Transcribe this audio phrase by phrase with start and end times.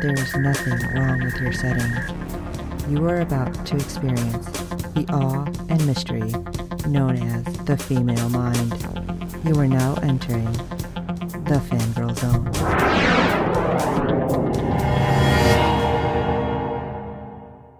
[0.00, 1.92] there is nothing wrong with your setting.
[2.88, 4.46] You are about to experience
[4.94, 6.32] the awe and mystery
[6.88, 8.72] known as the female mind.
[9.44, 10.50] You are now entering
[11.44, 12.46] the fangirl zone.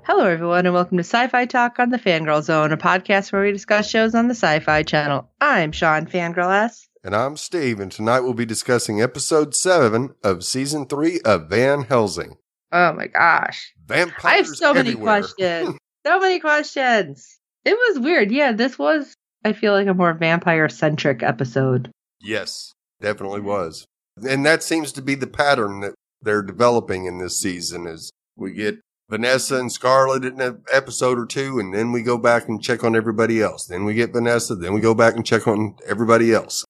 [0.05, 3.45] Hello, everyone, and welcome to Sci Fi Talk on the Fangirl Zone, a podcast where
[3.45, 5.27] we discuss shows on the Sci Fi Channel.
[5.41, 6.90] I'm Sean Fangirl S.
[7.03, 11.85] And I'm Steve, and tonight we'll be discussing episode 7 of season 3 of Van
[11.85, 12.37] Helsing.
[12.73, 13.73] Oh my gosh.
[13.87, 15.79] Vampires I have so many questions.
[16.07, 17.39] so many questions.
[17.65, 18.31] It was weird.
[18.31, 19.15] Yeah, this was,
[19.47, 21.91] I feel like, a more vampire centric episode.
[22.21, 23.87] yes, definitely was.
[24.23, 28.53] And that seems to be the pattern that they're developing in this season is we
[28.53, 32.63] get Vanessa and Scarlett in an episode or two, and then we go back and
[32.63, 33.65] check on everybody else.
[33.65, 36.63] Then we get Vanessa, then we go back and check on everybody else.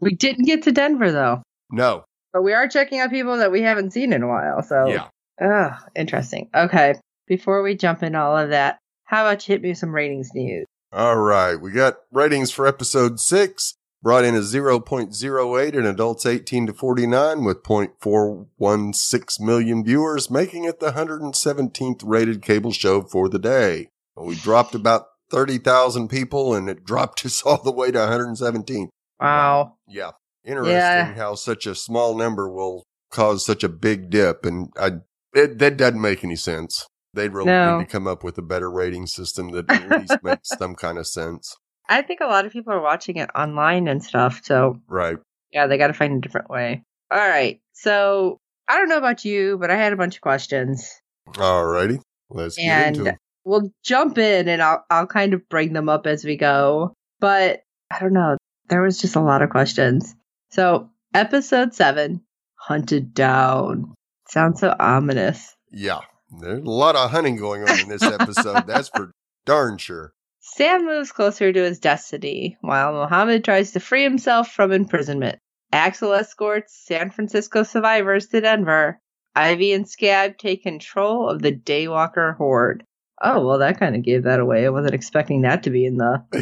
[0.00, 1.42] We didn't get to Denver, though.
[1.70, 2.04] No.
[2.32, 4.62] But we are checking out people that we haven't seen in a while.
[4.62, 5.08] So, Yeah.
[5.40, 6.48] Ugh, interesting.
[6.54, 6.94] Okay.
[7.26, 10.30] Before we jump into all of that, how about you hit me with some ratings
[10.34, 10.66] news?
[10.92, 11.56] All right.
[11.56, 13.74] We got ratings for episode six.
[14.02, 20.80] Brought in a 0.08 in adults 18 to 49 with 0.416 million viewers, making it
[20.80, 23.88] the 117th rated cable show for the day.
[24.16, 28.88] We dropped about 30,000 people and it dropped us all the way to 117.
[29.20, 29.76] Wow.
[29.88, 30.10] Yeah.
[30.44, 31.14] Interesting Yeah.
[31.14, 34.44] how such a small number will cause such a big dip.
[34.46, 34.92] And I,
[35.34, 36.86] it, that doesn't make any sense.
[37.12, 37.78] They'd really No.
[37.78, 40.96] need to come up with a better rating system that at least makes some kind
[40.98, 41.56] of sense.
[41.88, 44.40] I think a lot of people are watching it online and stuff.
[44.44, 45.18] So, Right.
[45.52, 46.82] yeah, they got to find a different way.
[47.10, 47.58] All right.
[47.72, 48.38] So,
[48.68, 50.88] I don't know about you, but I had a bunch of questions.
[51.30, 51.98] Alrighty.
[52.30, 53.16] Let's get and into it.
[53.44, 56.94] we'll jump in and I'll I'll kind of bring them up as we go.
[57.18, 58.36] But I don't know.
[58.70, 60.14] There was just a lot of questions.
[60.50, 62.22] So episode seven,
[62.54, 63.94] hunted down.
[64.28, 65.54] Sounds so ominous.
[65.72, 66.00] Yeah.
[66.40, 68.66] There's a lot of hunting going on in this episode.
[68.66, 69.10] That's for
[69.44, 70.12] darn sure.
[70.38, 75.38] Sam moves closer to his destiny while Mohammed tries to free himself from imprisonment.
[75.72, 79.00] Axel escorts San Francisco survivors to Denver.
[79.34, 82.84] Ivory and Scab take control of the Daywalker horde.
[83.22, 84.64] Oh, well, that kind of gave that away.
[84.64, 86.24] I wasn't expecting that to be in the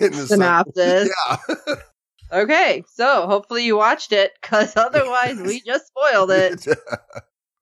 [0.00, 1.10] In the synopsis.
[1.28, 1.36] Yeah.
[2.32, 6.64] Okay, so hopefully you watched it, because otherwise we just spoiled it.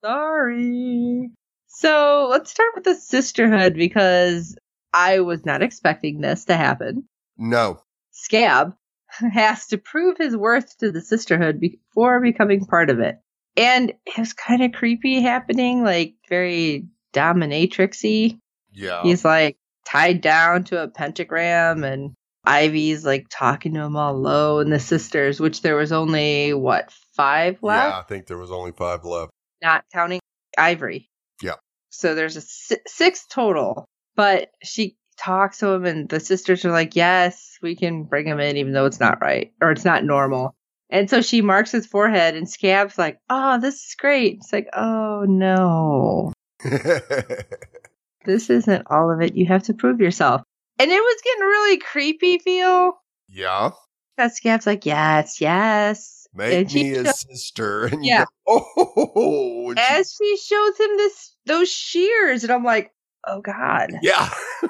[0.05, 1.31] Sorry.
[1.67, 4.55] So let's start with the sisterhood because
[4.93, 7.05] I was not expecting this to happen.
[7.37, 7.81] no.
[8.11, 8.75] Scab
[9.07, 13.17] has to prove his worth to the sisterhood before becoming part of it.
[13.57, 18.37] And it was kind of creepy happening, like very dominatrixy.
[18.71, 19.03] Yeah.
[19.03, 22.13] He's like tied down to a pentagram and
[22.45, 26.91] Ivory's like talking to him all low and the sisters, which there was only what,
[27.15, 27.93] five left?
[27.93, 29.31] Yeah, I think there was only five left.
[29.61, 30.19] Not counting
[30.57, 31.09] Ivory.
[31.41, 31.55] Yeah.
[31.89, 33.85] So there's a si- six total,
[34.15, 38.39] but she talks to him and the sisters are like, yes, we can bring him
[38.39, 40.55] in even though it's not right or it's not normal.
[40.89, 44.37] And so she marks his forehead and Scab's like, oh, this is great.
[44.37, 46.33] It's like, oh no,
[48.25, 49.35] this isn't all of it.
[49.35, 50.41] You have to prove yourself.
[50.77, 52.93] And it was getting really creepy feel.
[53.27, 53.71] yeah.
[54.17, 56.27] That Scab's like, yes, yes.
[56.33, 57.85] Make And me a sister.
[57.91, 58.25] And Yeah.
[58.45, 59.73] Go, oh.
[59.77, 62.91] As she shows him this those shears, and I'm like,
[63.25, 63.91] oh God.
[64.01, 64.29] yeah.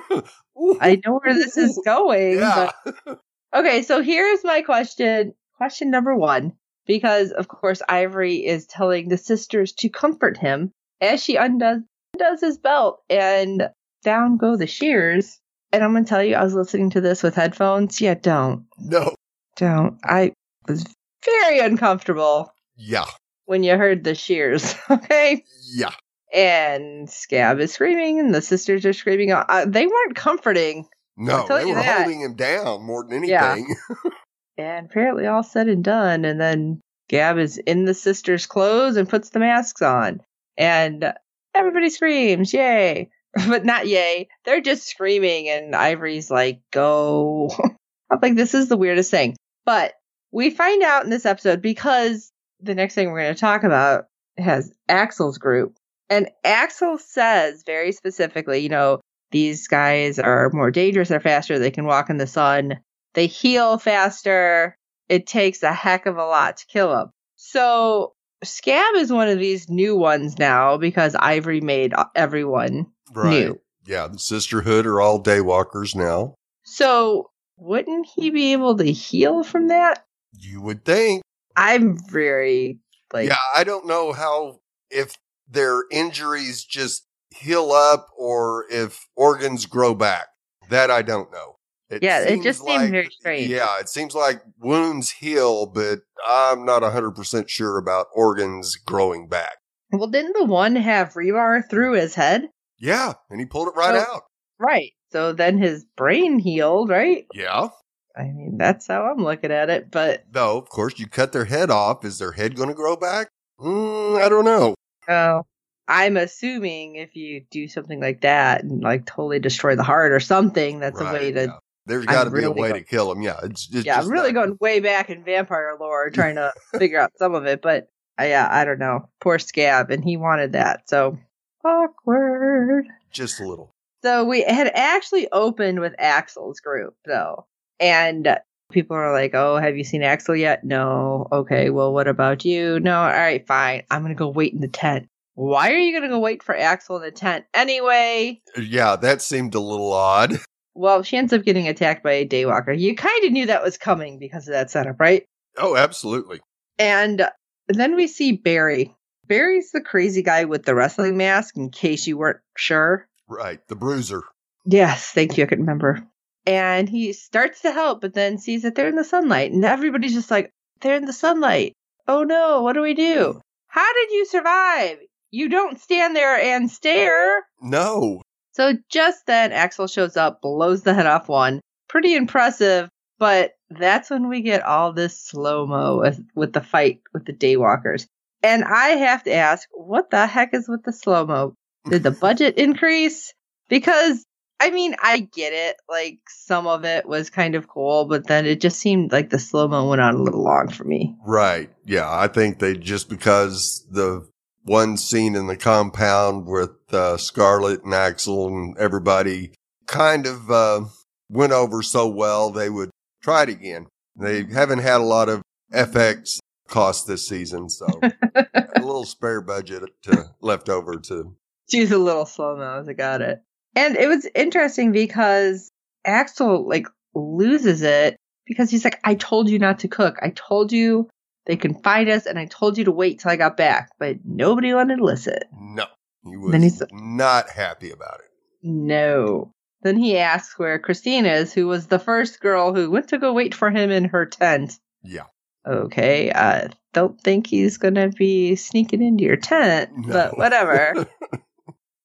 [0.81, 2.38] I know where this is going.
[2.40, 2.72] Yeah.
[2.86, 3.20] but-
[3.56, 5.34] Okay, so here's my question.
[5.58, 6.54] Question number one.
[6.86, 11.81] Because, of course, Ivory is telling the sisters to comfort him as she undoes,
[12.19, 13.69] undoes his belt, and
[14.04, 15.39] down go the shears.
[15.71, 18.01] And I'm going to tell you, I was listening to this with headphones.
[18.01, 18.66] Yeah, don't.
[18.80, 19.13] No.
[19.56, 20.00] Don't.
[20.04, 20.33] I
[20.68, 20.83] was
[21.24, 23.06] very uncomfortable Yeah.
[23.45, 24.75] when you heard the shears.
[24.89, 25.44] Okay?
[25.74, 25.92] Yeah.
[26.33, 29.31] And Scab is screaming, and the sisters are screaming.
[29.31, 30.88] Uh, they weren't comforting.
[31.18, 32.01] No, they were that.
[32.04, 33.30] holding him down more than anything.
[33.31, 33.51] Yeah.
[33.54, 33.75] anything.
[34.57, 36.25] And apparently, all said and done.
[36.25, 40.19] And then Scab is in the sisters' clothes and puts the masks on.
[40.57, 41.13] And
[41.56, 43.10] everybody screams, Yay!
[43.48, 44.28] but not yay.
[44.46, 45.50] They're just screaming.
[45.50, 47.51] And Ivory's like, Go.
[48.12, 49.36] I'm like, This is the weirdest thing.
[49.66, 49.94] But
[50.31, 54.06] we find out in this episode because the next thing we're going to talk about
[54.38, 55.75] has Axel's group.
[56.10, 59.00] And Axel says very specifically, you know,
[59.31, 62.80] these guys are more dangerous, they're faster, they can walk in the sun,
[63.13, 64.75] they heal faster.
[65.07, 67.12] It takes a heck of a lot to kill them.
[67.36, 68.13] So
[68.44, 73.47] Scab is one of these new ones now because Ivory made everyone Right.
[73.47, 73.62] new.
[73.86, 76.36] Yeah, the Sisterhood are all daywalkers now.
[76.63, 80.06] So wouldn't he be able to heal from that?
[80.38, 81.24] You would think.
[81.56, 82.80] I'm very
[83.12, 84.59] like yeah, I don't know how
[84.89, 87.06] if their injuries just
[87.36, 90.27] heal up or if organs grow back.
[90.69, 91.56] That I don't know.
[91.89, 93.47] It Yeah, it just seemed very strange.
[93.50, 99.57] Yeah, it seems like wounds heal, but I'm not 100% sure about organs growing back.
[99.91, 102.50] Well, didn't the one have rebar through his head?
[102.77, 104.21] Yeah, and he pulled it right So- out.
[104.59, 104.91] Right.
[105.12, 107.25] So then his brain healed, right?
[107.33, 107.69] Yeah.
[108.15, 109.89] I mean, that's how I'm looking at it.
[109.89, 112.03] But No, of course, you cut their head off.
[112.06, 113.30] Is their head going to grow back?
[113.59, 114.75] Mm, I don't know.
[115.07, 115.44] oh,
[115.88, 120.19] I'm assuming if you do something like that and like totally destroy the heart or
[120.19, 121.45] something, that's a way to.
[121.45, 121.57] yeah.
[121.89, 123.21] There's got to be a way go- to kill him.
[123.21, 126.36] Yeah, it's, it's Yeah, just I'm really not- going way back in vampire lore trying
[126.36, 127.62] to figure out some of it.
[127.62, 127.89] But
[128.19, 129.09] uh, yeah, I don't know.
[129.19, 130.89] Poor Scab, and he wanted that.
[130.89, 131.18] So
[131.65, 132.86] awkward.
[133.12, 133.74] just a little.
[134.03, 137.45] So we had actually opened with Axel's group though.
[137.81, 138.38] And
[138.71, 140.63] people are like, Oh, have you seen Axel yet?
[140.63, 141.27] No.
[141.31, 142.80] Okay, well what about you?
[142.80, 143.83] No, all right, fine.
[143.91, 145.07] I'm gonna go wait in the tent.
[145.36, 148.41] Why are you gonna go wait for Axel in the tent anyway?
[148.57, 150.33] Yeah, that seemed a little odd.
[150.75, 152.77] Well, she ends up getting attacked by a daywalker.
[152.77, 155.25] You kind of knew that was coming because of that setup, right?
[155.57, 156.39] Oh, absolutely.
[156.77, 157.27] And
[157.68, 158.95] then we see Barry.
[159.27, 163.07] Barry's the crazy guy with the wrestling mask, in case you weren't sure.
[163.27, 164.24] Right, the bruiser.
[164.66, 165.44] Yes, thank you.
[165.44, 166.04] I can remember.
[166.45, 170.13] And he starts to help, but then sees that they're in the sunlight, and everybody's
[170.13, 170.50] just like,
[170.81, 171.74] "They're in the sunlight.
[172.07, 173.39] Oh no, what do we do?
[173.68, 174.98] How did you survive?
[175.30, 178.22] You don't stand there and stare." No.
[178.60, 181.62] So just then, Axel shows up, blows the head off one.
[181.88, 187.00] Pretty impressive, but that's when we get all this slow mo with, with the fight
[187.14, 188.06] with the daywalkers.
[188.44, 191.54] And I have to ask, what the heck is with the slow mo?
[191.90, 193.34] Did the budget increase?
[193.70, 194.26] Because
[194.60, 195.78] I mean, I get it.
[195.88, 199.40] Like some of it was kind of cool, but then it just seemed like the
[199.40, 201.16] slow mo went on a little long for me.
[201.26, 201.70] Right.
[201.86, 204.28] Yeah, I think they just because the
[204.69, 209.51] one scene in the compound with uh, Scarlet and Axel and everybody
[209.88, 210.81] kind of uh,
[211.27, 212.92] went over so well, they would
[213.24, 213.88] try it again.
[214.16, 215.42] They haven't had a lot of
[215.74, 216.38] FX
[216.68, 218.45] costs this season, so a
[218.75, 221.36] little spare budget to, left over to.
[221.72, 222.86] She's a little slow mo.
[222.88, 223.42] I got it.
[223.75, 225.72] And it was interesting because
[226.06, 230.18] Axel like loses it because he's like, I told you not to cook.
[230.22, 231.10] I told you
[231.45, 234.18] they can find us and I told you to wait till I got back, but
[234.24, 235.39] nobody wanted to listen.
[235.59, 235.86] No,
[236.24, 238.30] he Then he's- not happy about it.
[238.63, 239.53] No.
[239.81, 243.31] Then he asks where Christine is, who was the first girl who went to go
[243.33, 244.77] wait for him in her tent.
[245.03, 245.24] Yeah.
[245.65, 250.12] Okay, uh, don't think he's gonna be sneaking into your tent, No.
[250.13, 251.07] but whatever.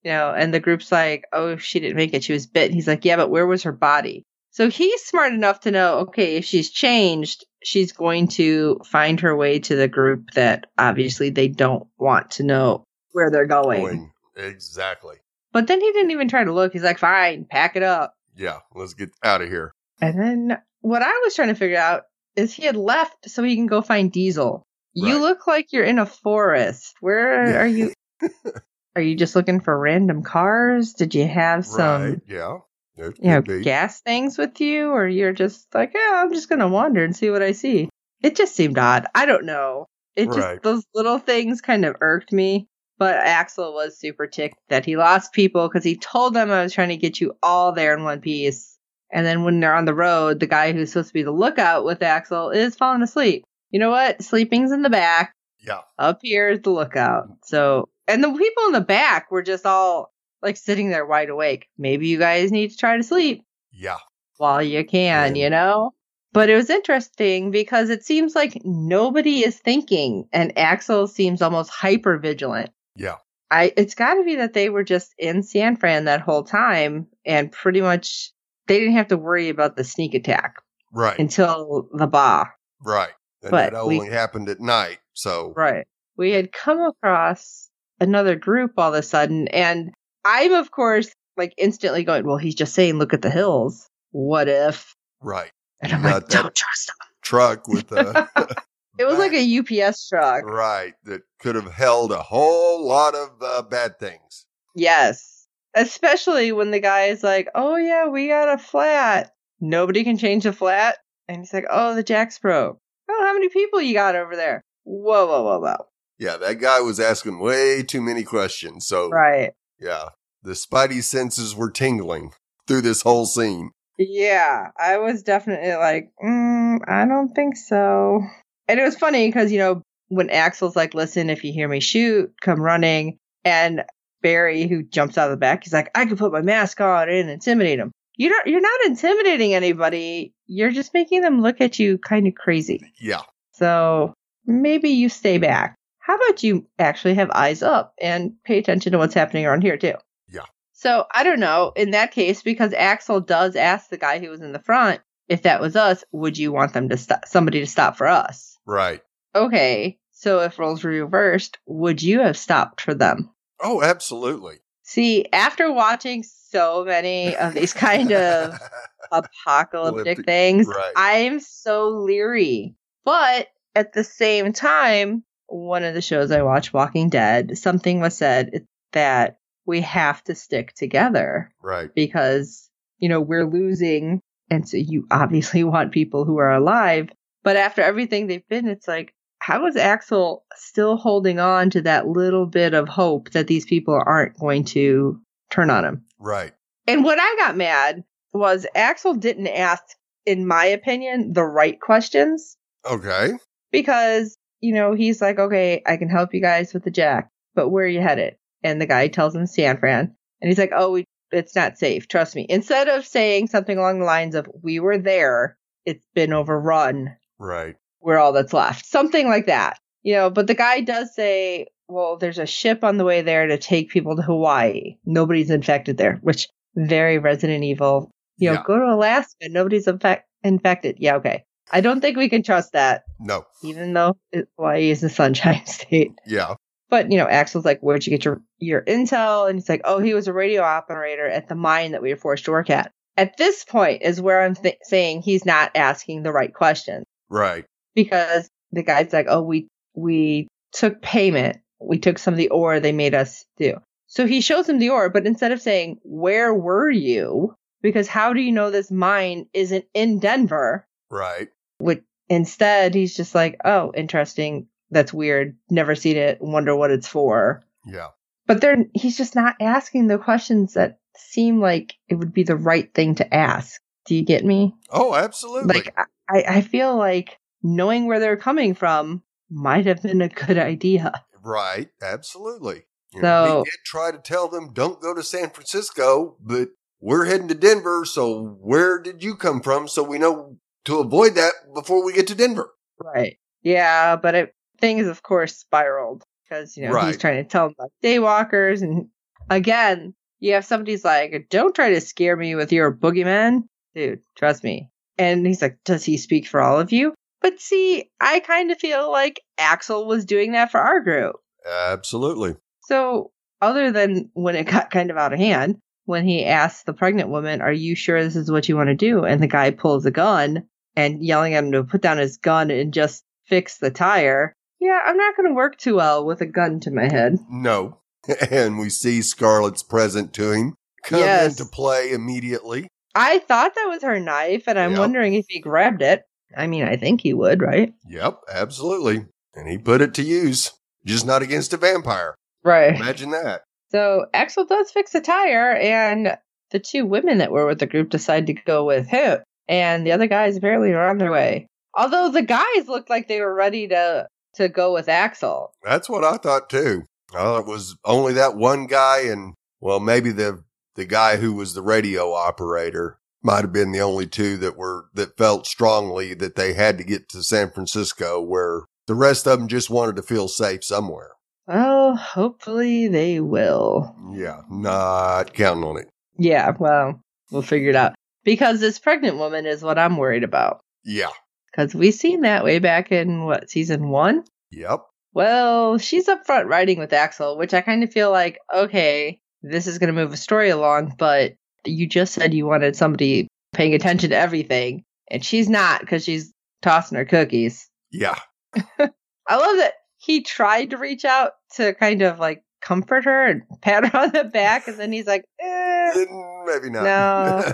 [0.03, 2.23] you know, and the group's like, oh, she didn't make it.
[2.25, 2.73] She was bit.
[2.73, 4.23] He's like, yeah, but where was her body?
[4.51, 9.35] So he's smart enough to know, okay, if she's changed, she's going to find her
[9.35, 13.81] way to the group that obviously they don't want to know where they're going.
[13.83, 15.17] Going- Exactly.
[15.53, 16.73] But then he didn't even try to look.
[16.73, 18.15] He's like, fine, pack it up.
[18.37, 19.71] Yeah, let's get out of here.
[20.01, 22.03] And then what I was trying to figure out
[22.35, 24.65] is he had left so he can go find Diesel.
[24.93, 25.21] You Right.
[25.21, 26.95] look like you're in a forest.
[27.01, 27.61] Where Yeah.
[27.63, 27.93] are you?
[28.97, 30.95] are you just looking for random cars?
[30.95, 32.21] Did you have some, right.
[32.29, 32.59] Yeah.
[32.97, 33.63] There you know, be.
[33.63, 37.31] gas things with you, or you're just like, yeah, I'm just gonna wander and see
[37.31, 37.89] what I see?
[38.23, 39.07] It just seemed odd.
[39.15, 39.87] I don't know.
[40.17, 42.67] It just those little things kind of irked me.
[42.97, 46.73] But Axel was super ticked that he lost people because he told them I was
[46.73, 48.79] trying to get you all there in one piece.
[49.11, 51.85] And then when they're on the road, the guy who's supposed to be the lookout
[51.85, 53.45] with Axel is falling asleep.
[53.71, 54.23] You know what?
[54.23, 55.35] Sleeping's in the back.
[55.67, 55.81] Yeah.
[55.99, 57.29] Up here is the lookout.
[57.43, 60.13] So, and the people in the back were just all
[60.45, 61.67] like sitting there wide awake.
[61.79, 63.97] Maybe you guys need to try to sleep Yeah.
[64.37, 65.45] while you can, Yeah.
[65.45, 65.93] you know?
[66.33, 71.71] But it was interesting because it seems like nobody is thinking and Axel seems almost
[71.71, 72.71] hyper vigilant.
[72.97, 73.17] Yeah.
[73.51, 77.07] I it's got to be that they were just in San Fran that whole time
[77.25, 78.33] and pretty much
[78.67, 80.57] they didn't have to worry about the sneak attack
[80.93, 81.19] Right.
[81.19, 82.55] until the bar.
[82.85, 83.11] right.
[83.43, 84.99] And but that we- only happened at night.
[85.13, 85.87] So Right.
[86.17, 87.69] We had come across
[88.01, 89.93] another group all of a sudden and
[90.25, 93.89] I'm of course like instantly going, well, he's just saying look at the hills.
[94.13, 94.95] What if?
[95.21, 95.51] right.
[95.83, 96.95] And I'm You like, don't trust him.
[97.23, 98.27] Truck with uh
[98.99, 100.45] It was like a UPS truck.
[100.45, 104.47] right that could have held a whole lot of uh, bad things.
[104.77, 105.47] Yes.
[105.75, 109.33] Especially when the guy is like, oh, yeah, we got a flat.
[109.61, 110.99] Nobody can change the flat.
[111.27, 112.79] And he's like, oh, the jack's broke.
[113.11, 114.63] Oh, how many people you got over there?
[114.85, 115.87] Whoa, whoa, whoa, whoa.
[116.21, 118.87] Yeah, that guy was asking way too many questions.
[118.87, 119.53] So Right.
[119.81, 120.11] Yeah,
[120.43, 122.33] the spidey senses were tingling
[122.67, 123.71] through this whole scene.
[123.99, 128.21] Yeah, I was definitely like, mm, I don't think so.
[128.67, 131.81] And it was funny because, you know, when Axel's like, listen, if you hear me
[131.81, 133.19] shoot, come running.
[133.45, 133.85] And
[134.23, 137.09] Barry, who jumps out of the back, he's like, I can put my mask on
[137.09, 137.93] and intimidate him.
[138.17, 140.33] You don't, you're not intimidating anybody.
[140.47, 142.81] You're just making them look at you kind of crazy.
[143.01, 144.15] Yeah, So
[144.47, 145.75] maybe you stay back.
[146.05, 149.79] How about you actually have eyes up and pay attention to what's happening around here
[149.79, 149.95] too?
[150.31, 150.45] Yeah.
[150.75, 151.73] So I don't know.
[151.77, 155.43] In that case, because Axel does ask the guy who was in the front, if
[155.43, 158.59] that was us, would you want them to stop somebody to stop for us?
[158.67, 159.01] right.
[159.35, 159.99] Okay.
[160.13, 163.31] So if roles were reversed, would you have stopped for them?
[163.59, 164.59] Oh, absolutely.
[164.83, 168.59] See, after watching so many of these kind of
[169.11, 170.67] apocalyptic things.
[170.67, 170.93] right.
[170.97, 172.75] I'm so leery.
[173.07, 178.17] But at the same time, one of the shows I watched, Walking Dead, something was
[178.17, 181.91] said that we have to stick together right.
[181.95, 184.21] because, you know, we're losing.
[184.51, 187.09] And so you obviously want people who are alive.
[187.43, 192.07] But after everything they've been, it's like, how is Axel still holding on to that
[192.07, 195.21] little bit of hope that these people aren't going to
[195.51, 196.05] turn on him?
[196.19, 196.53] Right.
[196.87, 199.83] And what I got mad was Axel didn't ask,
[200.25, 202.57] in my opinion, the right questions
[202.91, 203.33] Okay.
[203.71, 207.69] because, you know, he's like, okay, I can help you guys with the jack, but
[207.69, 208.37] where are you headed?
[208.63, 210.15] And the guy tells him San Fran.
[210.41, 212.09] And he's like, oh, we, it's not safe.
[212.09, 212.47] Trust me.
[212.49, 217.15] Instead of saying something along the lines of, we were there, it's been overrun.
[217.39, 217.77] Right.
[218.01, 218.87] We're all that's left.
[218.87, 219.79] Something like that.
[220.03, 223.47] You know, but the guy does say, well, there's a ship on the way there
[223.47, 224.97] to take people to Hawaii.
[225.05, 228.11] Nobody's infected there, which very Resident Evil.
[228.39, 228.63] You know, Yeah.
[228.67, 229.49] go to Alaska.
[229.51, 230.97] Nobody's infect- infected.
[230.99, 231.45] Yeah, okay.
[231.73, 233.47] I don't think we can trust that, No.
[233.63, 236.13] even though it, Hawaii is a sunshine state.
[236.27, 236.55] Yeah.
[236.91, 239.99] But you know, Axel's like, "Where'd you get your your intel?" And he's like, "Oh,
[239.99, 242.91] he was a radio operator at the mine that we were forced to work at."
[243.17, 247.65] At this point is where I'm th- saying he's not asking the right questions Right.
[247.95, 251.57] because the guy's like, "Oh, we we took payment.
[251.81, 254.91] We took some of the ore they made us do." So he shows him the
[254.91, 259.47] ore, but instead of saying, "Where were you?" Because how do you know this mine
[259.53, 260.87] isn't in Denver?
[261.11, 261.49] Right.
[261.79, 264.67] Which instead he's just like, "Oh, interesting.
[264.91, 265.57] That's weird.
[265.71, 266.39] Never seen it.
[266.41, 268.09] Wonder what it's for." Yeah.
[268.47, 272.57] But they're he's just not asking the questions that seem like it would be the
[272.57, 273.81] right thing to ask.
[274.07, 274.75] Do you get me?
[274.91, 275.75] Oh, absolutely.
[275.77, 275.95] Like
[276.29, 281.25] I, I feel like knowing where they're coming from might have been a good idea.
[281.43, 281.89] right.
[282.03, 282.83] Absolutely.
[283.15, 286.71] You know, So- he did try to tell them don't go to San Francisco, but
[287.01, 288.05] we're heading to Denver.
[288.05, 289.89] So where did you come from?
[289.89, 292.71] So we know to avoid that before we get to Denver.
[293.01, 293.39] Right.
[293.63, 297.21] Yeah, but it things of course spiraled because you know he's Right.
[297.21, 299.07] trying to tell them about daywalkers and
[299.49, 303.63] again you have somebody's like don't try to scare me with your boogeyman
[303.95, 308.11] dude trust me and he's like does he speak for all of you but see
[308.21, 311.37] i kind of feel like axel was doing that for our group
[311.67, 312.57] Absolutely.
[312.83, 313.31] so
[313.63, 317.29] other than when it got kind of out of hand when he asked the pregnant
[317.31, 320.05] woman are you sure this is what you want to do and the guy pulls
[320.05, 323.91] a gun and yelling at him to put down his gun and just fix the
[323.91, 327.37] tire yeah i'm not going to work too well with a gun to my head
[327.51, 327.99] No.
[328.51, 330.75] And we see Scarlett's present to him
[331.05, 331.59] come Yes.
[331.61, 332.89] into play immediately.
[333.15, 334.99] i thought that was her knife and i'm Yep.
[335.01, 336.23] wondering if he grabbed it
[336.57, 339.27] i mean i think he would right Yep, absolutely.
[339.57, 340.73] And he put it to use,
[341.07, 342.35] just not against a vampire.
[342.65, 343.63] right Imagine that.
[343.91, 346.37] So Axel does fix the tire, and
[346.73, 350.13] the two women that were with the group decide to go with him, and the
[350.13, 351.67] other guys apparently are on their way.
[351.95, 355.73] Although the guys looked like they were ready to to go with Axel.
[355.83, 357.03] That's what I thought too.
[357.33, 360.63] I thought it was only that one guy and well maybe the
[360.95, 365.07] the guy who was the radio operator might have been the only two that were
[365.15, 369.59] that felt strongly that they had to get to San Francisco where the rest of
[369.59, 371.33] them just wanted to feel safe somewhere.
[371.67, 374.15] Well, hopefully they will.
[374.33, 376.09] Yeah, not counting on it.
[376.37, 378.15] Yeah, well, we'll figure it out.
[378.45, 380.81] Because this pregnant woman is what I'm worried about.
[381.05, 381.31] Yeah.
[381.71, 384.45] Because we seen that way back in what season one.
[384.71, 385.01] Yep.
[385.33, 389.87] Well, she's up front riding with Axel, which I kind of feel like, okay, this
[389.87, 393.95] is going to move a story along, but you just said you wanted somebody paying
[393.95, 397.89] attention to everything, and she's not because she's tossing her cookies.
[398.13, 398.39] Yeah.
[398.99, 403.63] I love that he tried to reach out to kind of like comfort her and
[403.83, 406.25] pat her on the back, and then he's like, eh.
[406.67, 407.05] Maybe not.
[407.05, 407.73] No.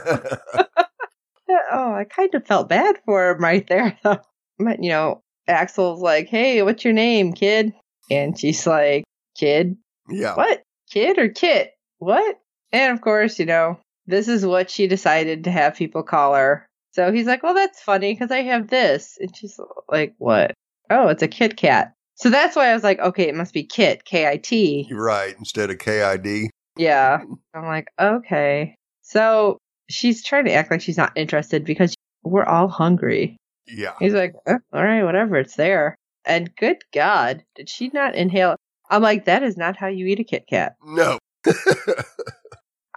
[1.72, 3.98] oh, I kind of felt bad for him right there.
[4.02, 7.72] But, you know, Axel's like, hey, what's your name, kid?
[8.10, 9.04] And she's like,
[9.36, 9.76] kid?
[10.08, 10.34] yeah.
[10.34, 10.62] What?
[10.90, 11.72] Kid or kit?
[11.98, 12.38] What?
[12.72, 16.66] And of course, you know, this is what she decided to have people call her.
[16.92, 19.16] So he's like, well, that's funny because I have this.
[19.20, 20.52] And she's like, what?
[20.90, 21.94] Oh, it's a Kit Kat.
[22.20, 24.86] So that's why I was like, okay, it must be Kit, K I T.
[24.92, 25.34] Right.
[25.38, 26.50] Instead of KID.
[26.76, 27.22] Yeah.
[27.54, 28.74] I'm like, okay.
[29.00, 29.56] So
[29.88, 33.38] she's trying to act like she's not interested because we're all hungry.
[33.66, 33.94] Yeah.
[33.98, 35.96] He's like, "Oh, all right, whatever, it's there.
[36.26, 38.56] And good God, did she not inhale?
[38.90, 40.76] I'm like, that is not how you eat a Kit Kat.
[40.84, 41.18] No.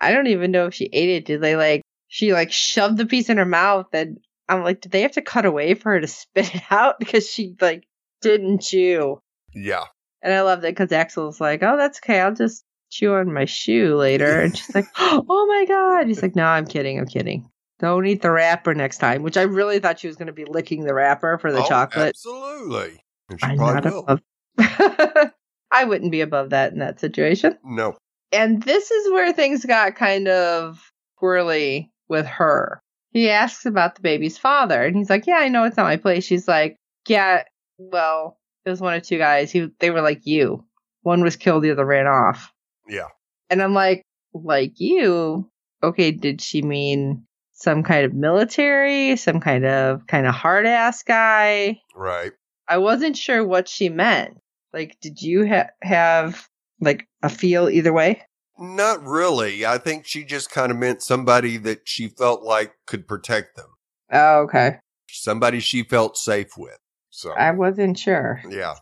[0.01, 1.25] I don't even know if she ate it.
[1.25, 4.17] Did they like, she like shoved the piece in her mouth and
[4.49, 6.99] I'm like, did they have to cut away for her to spit it out?
[6.99, 7.85] Because she like
[8.23, 9.19] didn't chew.
[9.53, 9.83] yeah.
[10.21, 12.21] And I love that because Axel's like, oh, that's okay.
[12.21, 14.41] I'll just chew on my shoe later.
[14.43, 16.07] And she's like, oh my God.
[16.07, 16.97] He's like, no, I'm kidding.
[16.97, 17.49] I'm kidding.
[17.79, 20.45] Don't eat the wrapper next time, which I really thought she was going to be
[20.45, 22.09] licking the wrapper for the Oh, chocolate.
[22.09, 23.03] Absolutely.
[23.29, 24.05] And she I'm not will.
[24.07, 24.21] above.
[25.71, 27.57] I wouldn't be above that in that situation.
[27.63, 27.97] No.
[28.31, 30.81] And this is where things got kind of
[31.21, 32.79] squirrely with her.
[33.11, 35.97] He asks about the baby's father, and he's like, "Yeah, I know it's not my
[35.97, 36.77] place." She's like,
[37.07, 37.43] "Yeah,
[37.77, 39.51] well, it was one of two guys.
[39.51, 40.65] He, they were like you.
[41.01, 42.51] One was killed, the other ran off."
[42.87, 43.07] Yeah.
[43.49, 44.03] And I'm like,
[44.33, 45.49] "Like you?
[45.81, 51.03] Okay, did she mean some kind of military, some kind of kind of hard ass
[51.03, 52.31] guy?" Right.
[52.67, 54.37] I wasn't sure what she meant.
[54.71, 56.47] Like, did you ha- have
[56.79, 58.23] like a feel either way?
[58.57, 59.65] Not really.
[59.65, 63.67] I think she just kind of meant somebody that she felt like could protect them.
[64.11, 64.77] Oh, okay.
[65.09, 66.77] Somebody she felt safe with.
[67.15, 68.41] So, I wasn't sure.
[68.49, 68.73] yeah.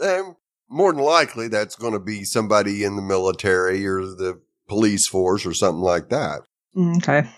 [0.00, 0.34] And
[0.68, 5.46] more than likely, that's going to be somebody in the military or the police force
[5.46, 6.40] or something like that.
[6.76, 7.30] Okay.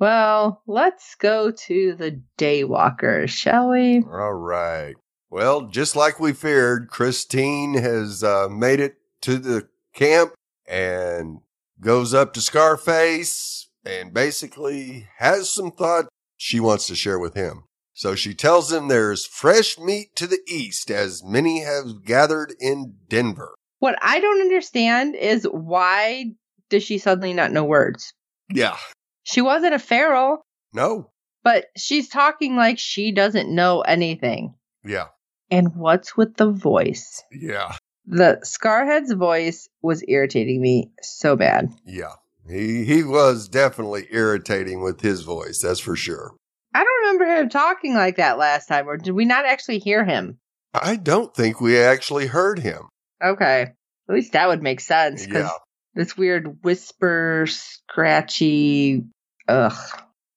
[0.00, 4.02] Well, let's go to the Daywalkers, shall we?
[4.10, 4.94] All right.
[5.30, 10.34] Well, just like we feared, Christine has uh, made it to the camp
[10.66, 11.38] and
[11.80, 17.64] goes up to Scarface and basically has some thought she wants to share with him.
[17.94, 22.96] So she tells him there's fresh meat to the east, as many have gathered in
[23.08, 23.54] Denver.
[23.78, 26.32] What I don't understand is why
[26.70, 28.12] does she suddenly not know words?
[28.50, 28.76] Yeah.
[29.22, 31.10] She wasn't a feral, No.
[31.44, 34.54] but she's talking like she doesn't know anything.
[34.84, 35.06] Yeah.
[35.50, 37.22] And what's with the voice?
[37.30, 37.76] Yeah.
[38.06, 41.68] The Scarhead's voice was irritating me so bad.
[41.86, 42.14] Yeah.
[42.48, 45.60] He, he was definitely irritating with his voice.
[45.62, 46.34] That's for sure.
[46.74, 50.04] I don't remember him talking like that last time, or did we not actually hear
[50.04, 50.38] him?
[50.74, 52.88] I don't think we actually heard him.
[53.22, 53.62] Okay.
[54.08, 55.58] At least that would make sense because Yeah.
[55.94, 59.04] this weird whisper, scratchy.
[59.46, 59.72] Ugh.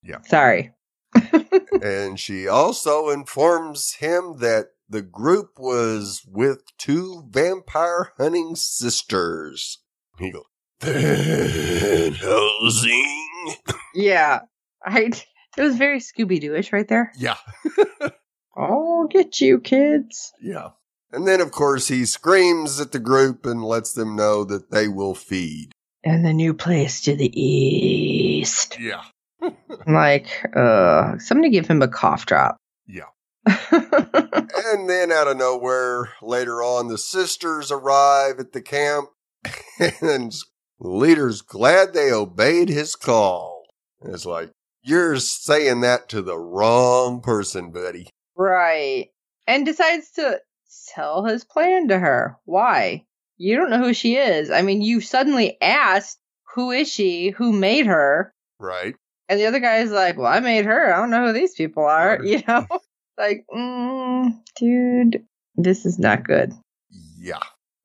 [0.03, 0.21] Yeah.
[0.21, 0.73] Sorry.
[1.81, 9.79] and she also informs him that the group was with two vampire hunting sisters.
[10.19, 10.43] He goes,
[10.81, 13.55] Van Helsing.
[13.95, 14.41] Yeah.
[14.85, 15.11] I.
[15.57, 17.11] It was very Scooby Dooish right there.
[17.17, 17.37] Yeah,
[18.57, 20.31] I'll get you, kids.
[20.41, 20.69] yeah.
[21.11, 24.87] And then, of course, he screams at the group and lets them know that they
[24.89, 25.71] will feed.
[26.03, 28.77] And the new place to the east.
[28.79, 29.03] Yeah,
[29.87, 32.57] like, uh, somebody give him a cough drop.
[32.87, 33.03] yeah.
[34.69, 39.09] And then, out of nowhere, later on, the sisters arrive at the camp,
[39.79, 43.63] and the leader's glad they obeyed his call.
[44.01, 44.51] And it's like,
[44.87, 48.09] you're saying that to the wrong person, buddy.
[48.35, 49.09] right.
[49.45, 50.41] And decides to
[50.93, 52.37] tell his plan to her.
[52.45, 53.05] Why?
[53.37, 54.51] You don't know who she is.
[54.51, 56.17] I mean, you suddenly asked,
[56.55, 57.29] who is she?
[57.29, 58.33] Who made her?
[58.59, 58.95] Right?
[59.29, 60.93] And the other guy's like, well, I made her.
[60.93, 62.19] I don't know who these people are.
[62.23, 62.65] You know?
[63.17, 65.23] like, mm, dude,
[65.55, 66.51] this is not good.
[67.17, 67.39] Yeah.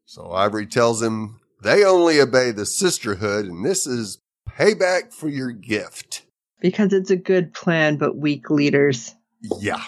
[0.04, 5.52] So Ivory tells him they only obey the sisterhood, and this is payback for your
[5.52, 6.22] gift.
[6.62, 9.14] Because it's a good plan, but weak leaders.
[9.60, 9.82] Yeah.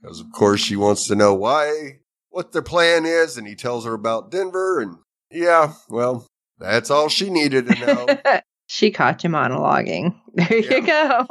[0.00, 1.98] Because, of course, she wants to know why,
[2.30, 4.98] what their plan is, and he tells her about Denver, and
[5.30, 6.26] yeah, well,
[6.58, 8.40] that's all she needed to know.
[8.68, 10.14] she caught you monologuing.
[10.34, 11.26] There you go.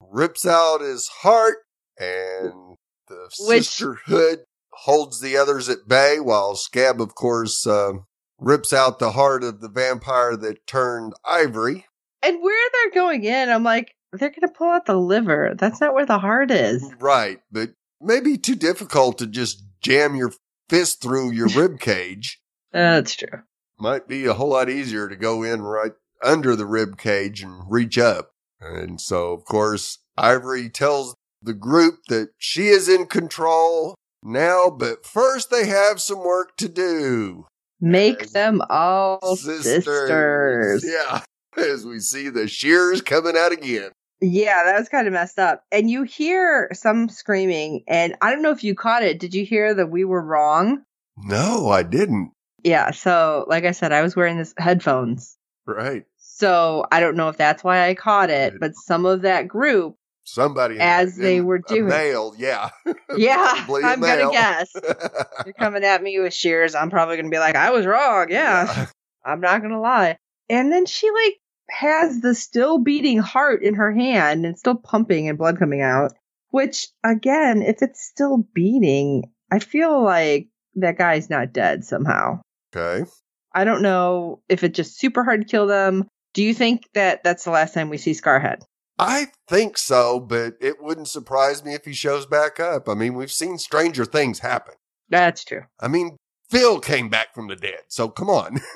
[0.00, 1.58] Rips out his heart,
[1.98, 2.76] and
[3.08, 4.40] the Which- sisterhood
[4.72, 7.92] holds the others at bay, while Scab, of course, uh,
[8.38, 11.86] rips out the heart of the vampire that turned Ivory.
[12.26, 15.54] And where they're going in, I'm like, they're going to pull out the liver.
[15.56, 16.84] That's not where the heart is.
[16.98, 20.32] Right, but maybe too difficult to just jam your
[20.68, 22.40] fist through your rib cage.
[22.74, 23.42] Uh, that's true.
[23.78, 27.62] Might be a whole lot easier to go in right under the rib cage and
[27.68, 28.30] reach up.
[28.60, 35.06] And so, of course, Ivory tells the group that she is in control now, but
[35.06, 37.46] first they have some work to do.
[37.80, 40.84] Make As them all sisters.
[40.84, 41.20] Yeah.
[41.72, 43.90] As we see the shears coming out again.
[44.20, 45.62] Yeah, that was kind of messed up.
[45.70, 49.20] And you hear some screaming, and I don't know if you caught it.
[49.20, 50.82] Did you hear that we were wrong?
[51.18, 52.32] No, I didn't.
[52.62, 55.36] Yeah, so like I said, I was wearing this headphones.
[55.66, 56.04] Right.
[56.16, 59.96] So I don't know if that's why I caught it, but some of that group,
[60.24, 61.86] Somebody in- As they in were doing.
[61.88, 62.70] male, yeah.
[63.16, 64.72] yeah, I'm gonna guess.
[65.44, 66.74] You're coming at me with shears.
[66.74, 68.26] I'm probably gonna be like, I was wrong.
[68.30, 68.86] Yeah,
[69.24, 70.18] I'm not gonna lie.
[70.48, 71.34] And then she like
[71.70, 76.12] has the still beating heart in her hand and still pumping and blood coming out.
[76.50, 82.40] Which again, if it's still beating, I feel like that guy's not dead somehow.
[82.74, 83.08] Okay.
[83.52, 86.06] I don't know if it's just super hard to kill them.
[86.34, 88.60] Do you think that that's the last time we see Scarhead?
[88.98, 92.88] I think so, but it wouldn't surprise me if he shows back up.
[92.88, 94.74] I mean, we've seen stranger things happen.
[95.08, 95.62] That's true.
[95.80, 96.16] I mean,
[96.50, 98.60] Phil came back from the dead, so come on.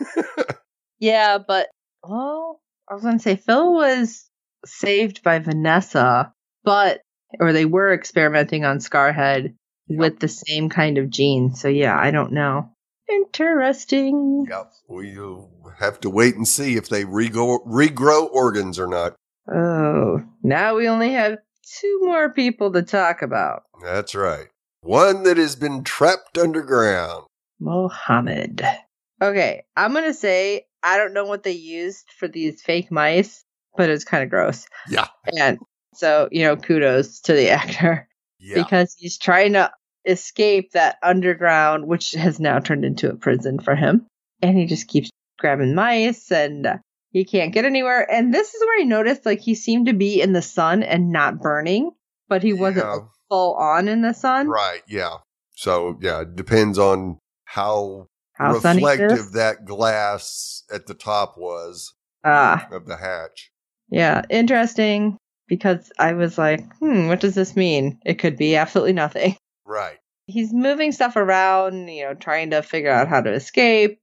[1.00, 1.68] Yeah, but
[2.06, 4.28] well, I was gonna say Phil was
[4.64, 6.32] saved by Vanessa,
[6.64, 7.00] but
[7.38, 9.54] or they were experimenting on Scarhead
[9.88, 11.54] with the same kind of gene.
[11.54, 12.72] So yeah, I don't know.
[13.08, 14.46] Interesting.
[14.48, 14.72] yep.
[14.88, 19.14] We'll uh, have to wait and see if they regrow, regrow organs or not.
[19.52, 21.38] Oh, now we only have
[21.80, 23.62] two more people to talk about.
[23.82, 24.46] That's right.
[24.82, 27.26] One that has been trapped underground.
[27.58, 28.64] Mohammed.
[29.20, 33.44] Okay, I'm gonna say I don't know what they used for these fake mice,
[33.76, 34.66] but it's kind of gross.
[34.88, 35.08] Yeah.
[35.36, 35.58] And
[35.94, 38.06] so, you know, kudos to the actor.
[38.42, 38.54] Yeah.
[38.62, 39.70] because he's trying to
[40.06, 44.06] escape that underground, which has now turned into a prison for him.
[44.40, 46.76] And he just keeps grabbing mice and uh,
[47.10, 48.10] he can't get anywhere.
[48.10, 51.12] And this is where I noticed like he seemed to be in the sun and
[51.12, 51.90] not burning,
[52.30, 52.92] but he wasn't Yeah.
[52.94, 54.48] like, full on in the sun.
[54.48, 54.80] Right.
[54.88, 55.16] Yeah.
[55.56, 58.06] So, yeah, it depends on how,
[58.40, 59.00] How sunny it is.
[59.00, 63.50] reflective that glass at the top was Ah, of the hatch.
[63.90, 65.16] yeah, interesting.
[65.48, 67.98] Because I was like, hmm, what does this mean?
[68.06, 69.36] It could be absolutely nothing.
[69.66, 69.98] Right.
[70.26, 73.98] he's moving stuff around, you know, trying to figure out how to escape.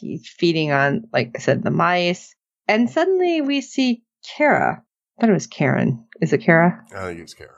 [0.00, 2.34] He's feeding on, like I said, the mice.
[2.66, 4.02] And suddenly we see
[4.36, 4.82] Kara.
[5.16, 6.04] I thought it was Karen.
[6.20, 6.84] Is it Kara?
[6.96, 7.54] I think it's Kara.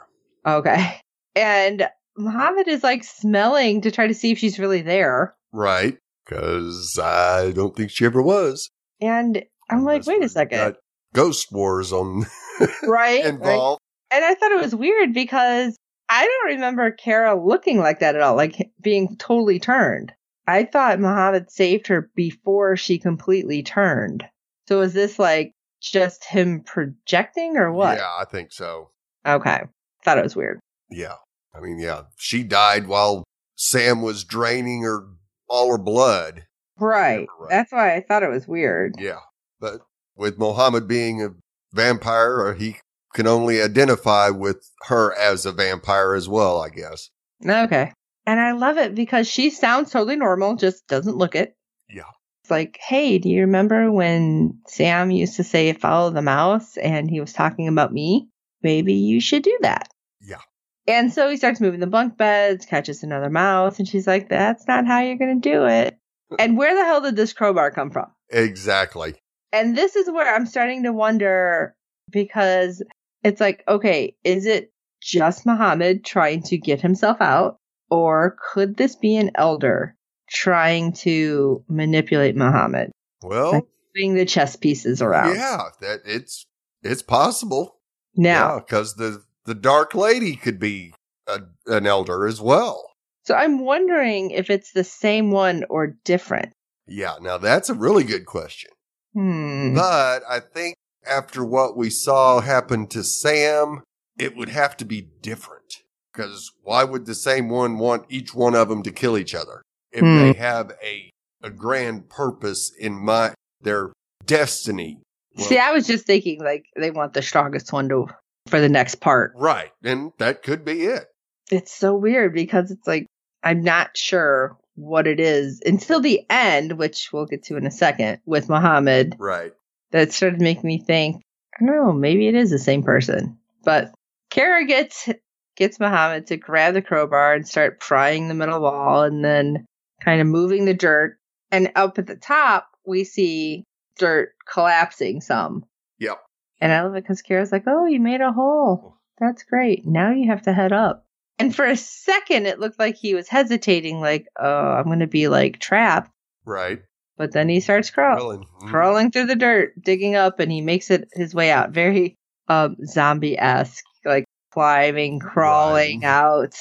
[0.47, 1.01] Okay.
[1.35, 1.89] And
[2.19, 5.35] Muhammad is like smelling to try to see if she's really there.
[5.53, 5.97] Right.
[6.31, 8.71] Because I don't think she ever was.
[9.01, 10.77] And I'm like, wait a second.
[11.13, 12.25] Ghost Wars on
[12.61, 12.71] right?
[12.85, 13.25] right?
[13.25, 13.81] involved.
[14.13, 15.77] And I thought it was weird because
[16.09, 20.13] I don't remember Kara looking like that at all, like being totally turned.
[20.47, 24.25] I thought Muhammad saved her before she completely turned.
[24.69, 27.99] So is this like just him projecting or what?
[27.99, 28.91] Yeah, I think so.
[29.27, 29.63] Okay.
[30.05, 30.61] Thought it was weird.
[30.91, 31.15] Yeah.
[31.55, 33.25] I mean, yeah, she died while
[33.57, 35.07] Sam was draining her
[35.51, 36.47] all her blood.
[36.79, 37.27] Right.
[37.39, 37.51] Right.
[37.51, 38.95] That's why I thought it was weird.
[38.99, 39.19] Yeah.
[39.61, 39.81] But
[40.17, 41.31] with Mohammed being a
[41.75, 42.77] vampire, uh, he
[43.13, 47.11] can only identify with her as a vampire as well, I guess.
[47.47, 47.93] Okay.
[48.27, 51.55] And I love it because she sounds totally normal, just doesn't look it.
[51.89, 52.05] Yeah.
[52.45, 57.11] It's like, hey, do you remember when Sam used to say follow the mouse and
[57.11, 58.29] he was talking about me?
[58.63, 59.89] Maybe you should do that.
[60.21, 60.41] Yeah.
[60.91, 64.67] And so he starts moving the bunk beds, catches another mouse, and she's like, that's
[64.67, 65.97] not how you're going to do it.
[66.39, 68.07] And where the hell did this crowbar come from?
[68.29, 69.15] Exactly.
[69.53, 71.75] And this is where I'm starting to wonder
[72.11, 72.83] because
[73.25, 74.73] it's like, okay, is it
[75.03, 77.57] just Muhammad trying to get himself out?
[77.91, 79.97] Or could this be an elder
[80.31, 85.35] trying to manipulate Muhammad, Well, moving the chess pieces around?
[85.35, 86.47] yeah, that it's
[86.83, 87.81] it's possible.
[88.15, 90.93] Now, Yeah, because the the Dark Lady could be
[91.27, 92.91] a, an elder as well.
[93.25, 96.53] so I'm wondering if it's the same one or different.
[96.87, 98.71] Yeah, now that's a really good question.
[99.15, 99.75] Hmm.
[99.75, 100.75] But I think
[101.07, 103.83] after what we saw happen to Sam,
[104.19, 105.83] it would have to be different.
[106.13, 109.63] Because why would the same one want each one of them to kill each other
[109.93, 110.17] if Hmm.
[110.17, 111.11] they have a
[111.43, 113.93] a grand purpose in my their
[114.27, 114.99] destiny?
[115.37, 118.09] Well, See, I was just thinking like they want the strongest one to
[118.51, 119.33] for the next part.
[119.37, 121.07] right, and that could be it.
[121.51, 123.07] it's so weird because it's like
[123.43, 127.71] I'm not sure what it is until the end, which we'll get to in a
[127.71, 129.17] second with Muhammad.
[129.19, 129.53] Right.
[129.93, 131.23] That started make me think,
[131.61, 133.39] I don't know, maybe it is the same person.
[133.65, 133.93] But
[134.31, 135.09] Kara gets
[135.57, 139.67] gets Muhammad to grab the crowbar and start prying the middle wall and then
[140.03, 141.19] kind of moving the dirt.
[141.51, 143.65] And up at the top, we see
[143.99, 145.65] dirt collapsing some.
[145.99, 146.21] Yep.
[146.61, 148.97] And I love it because Kara's like, oh, you made a hole.
[149.19, 149.87] That's great.
[149.87, 151.07] Now you have to head up.
[151.39, 155.07] And for a second, it looked like he was hesitating, like, oh, I'm going to
[155.07, 156.11] be like trapped.
[156.45, 156.83] Right.
[157.17, 158.47] But then he starts crawling, Crawling.
[158.63, 158.71] Mm.
[158.71, 161.71] crawling through the dirt, digging up, and he makes it his way out.
[161.71, 162.17] Very
[162.49, 166.09] um, zombie esque, like climbing, crawling Right.
[166.09, 166.55] out.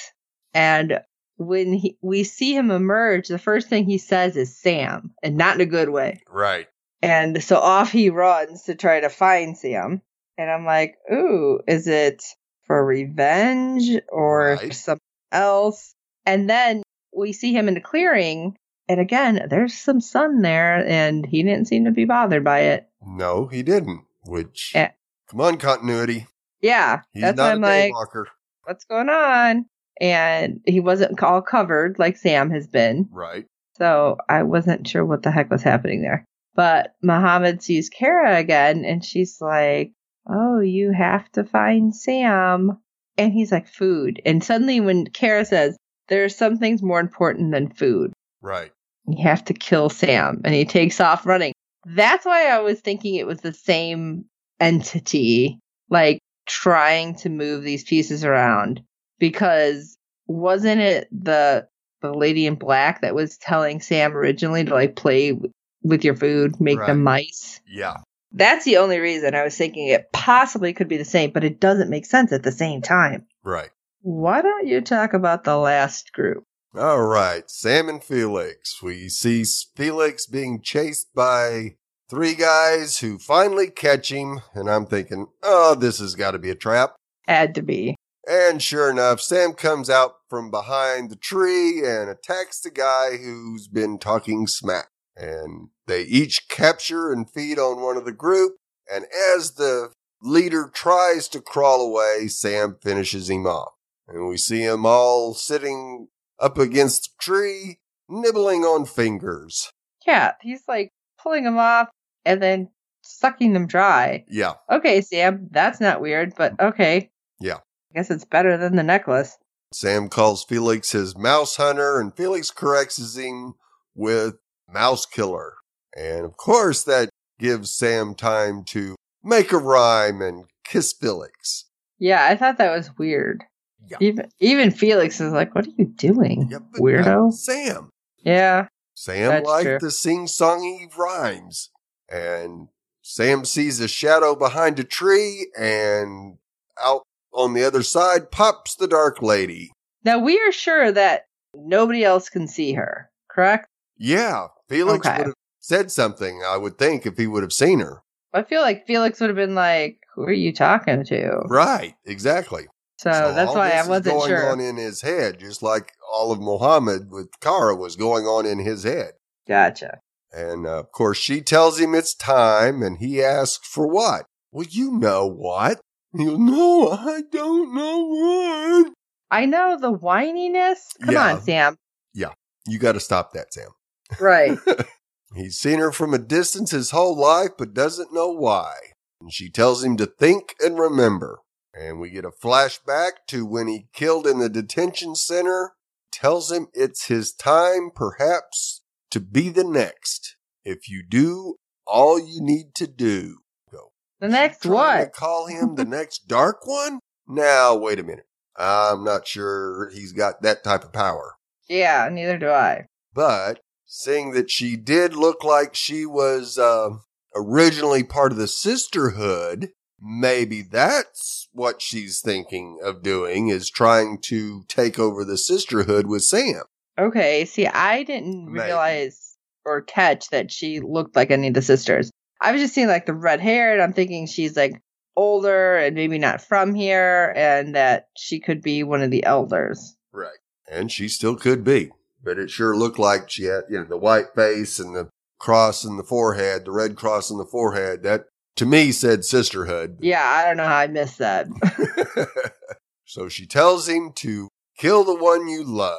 [0.53, 0.99] And
[1.38, 5.55] when he, we see him emerge, the first thing he says is Sam, and not
[5.55, 6.21] in a good way.
[6.29, 6.67] Right.
[7.01, 10.01] And so off he runs to try to find Sam.
[10.38, 12.23] And I'm like, ooh, is it
[12.65, 14.73] for revenge or Right.
[14.73, 15.93] something else?
[16.25, 16.83] And then
[17.15, 18.55] we see him in the clearing.
[18.88, 22.88] And again, there's some sun there, and he didn't seem to be bothered by it.
[23.05, 24.01] No, he didn't.
[24.25, 24.89] Which, Eh.
[25.29, 26.25] come on, continuity.
[26.62, 28.23] Yeah, He's that's why not I'm a like, daywalker.
[28.63, 29.65] what's going on?
[30.01, 33.07] And he wasn't all covered like Sam has been.
[33.12, 33.45] Right.
[33.77, 36.25] So I wasn't sure what the heck was happening there.
[36.59, 39.93] But Muhammad sees Kara again and she's like,
[40.29, 42.77] Oh, you have to find Sam.
[43.17, 44.21] And he's like, Food.
[44.25, 45.77] And suddenly, when Kara says,
[46.09, 48.73] There are some things more important than food, Right.
[49.07, 50.41] you have to kill Sam.
[50.43, 51.53] And he takes off running.
[51.85, 54.25] That's why I was thinking it was the same
[54.59, 58.81] entity, like trying to move these pieces around.
[59.17, 59.95] Because
[60.27, 61.69] wasn't it the
[62.01, 65.39] the lady in black that was telling Sam originally to like play
[65.83, 67.59] with your food, make them mice?
[67.67, 67.97] Yeah.
[68.31, 71.59] That's the only reason I was thinking it possibly could be the same, but it
[71.59, 73.25] doesn't make sense at the same time.
[73.43, 73.69] Right.
[74.01, 76.43] Why don't you talk about the last group?
[76.77, 77.49] All right.
[77.49, 78.81] Sam and Felix.
[78.83, 79.43] We see
[79.75, 81.75] Felix being chased by
[82.09, 84.41] three guys who finally catch him.
[84.53, 86.95] And I'm thinking, oh, this has got to be a trap.
[87.27, 87.95] Had to be.
[88.27, 93.67] And sure enough, Sam comes out from behind the tree and attacks the guy who's
[93.67, 94.89] been talking smack.
[95.19, 98.55] And they each capture and feed on one of the group.
[98.91, 99.05] And
[99.36, 103.73] as the leader tries to crawl away, Sam finishes him off.
[104.08, 106.08] And we see him all sitting
[106.39, 109.71] up against a tree, nibbling on fingers.
[110.08, 111.89] Yeah, he's like pulling them off
[112.25, 112.69] and then
[113.03, 114.25] sucking them dry.
[114.29, 117.12] Yeah, Okay, Sam, that's not weird, but okay.
[117.39, 117.58] Yeah.
[117.91, 119.38] I guess it's better than the necklace.
[119.73, 123.53] Sam calls Felix his mouse hunter, and Felix corrects him
[123.95, 124.36] with
[124.71, 125.55] mouse killer.
[125.95, 131.65] And of course, that gives Sam time to make a rhyme and kiss Felix.
[131.97, 133.43] Yeah, I thought that was weird.
[133.88, 133.97] Yeah.
[133.99, 137.89] Even even Felix is like, "What are you doing, but weirdo?" Sam.
[138.23, 139.79] Yeah, Sam liked true.
[139.79, 141.69] the sing songy rhymes.
[142.10, 142.67] And
[143.01, 146.38] Sam sees a shadow behind a tree, and
[146.82, 147.03] out
[147.34, 149.71] on the other side pops the dark lady.
[150.03, 153.67] Now we are sure that nobody else can see her, correct?
[153.99, 155.17] Yeah, Felix Okay.
[155.17, 158.01] would have said something, I would think, if he would have seen her.
[158.33, 162.67] I feel like Felix would have been like, "Who are you talking to?" Right, exactly.
[162.97, 164.49] So, that's why I wasn't going sure.
[164.51, 168.59] on in his head, just like all of Muhammad with Kara was going on in
[168.59, 169.13] his head.
[169.47, 169.99] Gotcha.
[170.31, 174.25] And uh, of course, she tells him it's time, and he asks for what?
[174.51, 175.79] Well, you know what?
[176.15, 178.93] He goes, No, I don't know what.
[179.31, 180.77] I know the whininess.
[181.03, 181.33] Come Yeah.
[181.35, 181.75] on, Sam.
[182.13, 182.33] Yeah,
[182.67, 183.69] you got to stop that, Sam.
[184.19, 184.57] Right.
[185.35, 188.73] He's seen her from a distance his whole life, but doesn't know why.
[189.21, 191.39] And she tells him to think and remember.
[191.73, 195.73] And we get a flashback to when he killed in the detention center.
[196.11, 200.35] Tells him it's his time, perhaps, to be the next.
[200.65, 203.37] If you do all you need to do.
[203.71, 203.91] Go.
[204.19, 205.13] the next what?
[205.13, 206.99] Call him the next dark one?
[207.27, 208.25] Now, wait a minute.
[208.57, 211.35] I'm not sure he's got that type of power.
[211.67, 212.85] Yeah, neither do I.
[213.13, 213.59] But
[213.89, 216.91] seeing that she did look like she was uh,
[217.36, 224.63] originally part of the sisterhood, maybe that's what she's thinking of doing is trying to
[224.67, 226.62] take over the sisterhood with Sam.
[226.97, 228.65] Okay, see, I didn't Maybe.
[228.65, 232.12] realize or catch that she looked like any of the sisters.
[232.41, 234.80] I was just seeing like the red hair, and I'm thinking she's like
[235.15, 239.95] older and maybe not from here, and that she could be one of the elders.
[240.13, 240.38] Right.
[240.71, 241.91] And she still could be.
[242.23, 245.86] But it sure looked like she had, you know, the white face and the cross
[245.86, 248.03] in the forehead, the red cross in the forehead.
[248.03, 248.25] That
[248.58, 249.97] to me said sisterhood.
[250.01, 251.47] Yeah, I don't know how I missed that.
[253.05, 255.97] so she tells him to kill the one you love.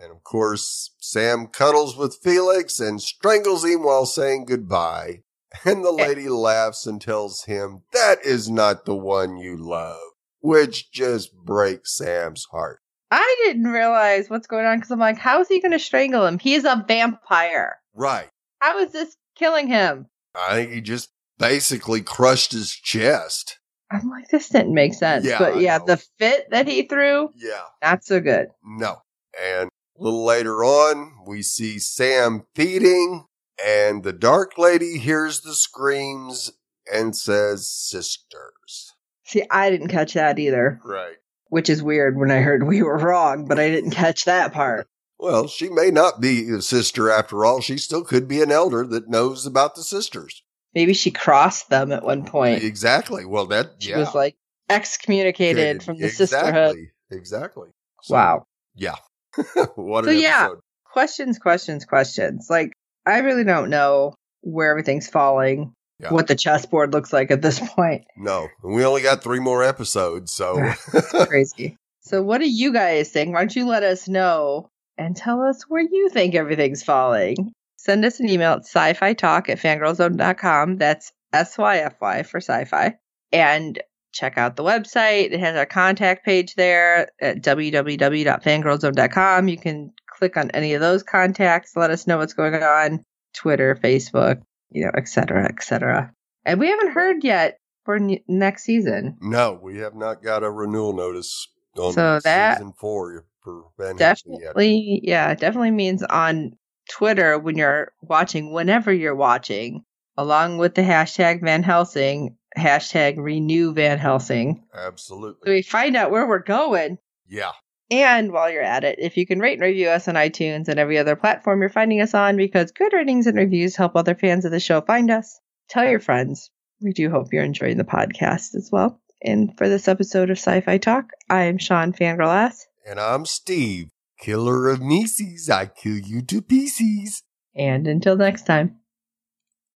[0.00, 5.22] And of course, Sam cuddles with Felix and strangles him while saying goodbye.
[5.64, 6.06] And the eh.
[6.06, 9.98] lady laughs and tells him, That is not the one you love.
[10.40, 12.80] which just breaks Sam's heart.
[13.10, 16.26] I didn't realize what's going on because I'm like, how is he going to strangle
[16.26, 16.38] him?
[16.38, 17.76] He's a vampire.
[17.94, 18.28] Right.
[18.60, 20.06] How is this killing him?
[20.34, 23.58] I think he just basically crushed his chest.
[23.90, 25.24] I'm like, this didn't make sense.
[25.24, 27.62] Yeah, but yeah, the fit that he threw, Yeah.
[27.82, 28.48] not so good.
[28.62, 28.98] No.
[29.40, 33.24] And a little later on, we see Sam feeding,
[33.64, 36.52] and the dark lady hears the screams
[36.92, 38.92] and says, Sisters.
[39.24, 41.16] See, I didn't catch that either, Right.
[41.48, 44.86] Which is weird when I heard we were wrong, but I didn't catch that part.
[45.18, 47.60] Well, she may not be a sister after all.
[47.60, 50.42] She still could be an elder that knows about the sisters.
[50.74, 52.62] Maybe she crossed them at one point.
[52.62, 53.24] Exactly.
[53.24, 54.36] Well, that, She was like
[54.68, 56.76] excommunicated from the sisterhood.
[56.76, 56.90] Exactly.
[57.10, 57.68] Exactly.
[58.02, 58.46] So, Wow.
[58.76, 58.94] Yeah.
[59.74, 60.44] what So, yeah.
[60.44, 60.60] episode.
[60.92, 62.46] Questions, questions, questions.
[62.48, 62.72] Like,
[63.06, 66.12] I really don't know where everything's falling, Yeah.
[66.12, 68.04] what the chessboard looks like at this point.
[68.16, 70.72] No, we only got three more episodes, so
[71.26, 71.76] Crazy.
[72.00, 73.34] So, what do you guys think?
[73.34, 77.52] Why don't you let us know and tell us where you think everything's falling?
[77.76, 80.76] Send us an email at sci fi talk at fangirlzone.com.
[80.76, 82.94] That's S Y F Y for sci fi.
[83.32, 83.82] And
[84.12, 85.32] check out the website.
[85.32, 89.48] It has our contact page there at www.fangirlzone.com.
[89.48, 93.78] You can click on any of those contacts, let us know what's going on Twitter,
[93.82, 96.12] Facebook, you know, et cetera, et cetera.
[96.44, 99.16] And we haven't heard yet for n- next season.
[99.20, 103.96] no, we have not got a renewal notice on So that- season four for Van
[103.98, 104.40] Helsing yet.
[104.40, 106.52] definitely yeah definitely means on
[106.90, 109.84] twitter when you're watching whenever you're watching
[110.16, 115.52] along with the hashtag van helsing hashtag renew van helsing so Absolutely.
[115.52, 117.52] we find out where we're going Yeah.
[117.90, 120.78] And while you're at it if you can rate and review us on itunes and
[120.78, 124.44] every other platform you're finding us on because good ratings and reviews help other fans
[124.44, 128.54] of the show find us tell your friends we do hope you're enjoying the podcast
[128.54, 133.26] as well and for this episode of sci-fi talk i'm sean fangirl ass And I'm
[133.26, 135.50] Steve, killer of nieces.
[135.50, 137.22] I kill you to pieces.
[137.54, 138.77] and until next time